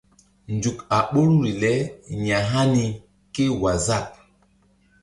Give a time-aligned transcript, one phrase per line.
[0.55, 1.71] Nzuk a ɓoruri le
[2.27, 2.83] ya̧hani
[3.33, 4.07] kéwaazap.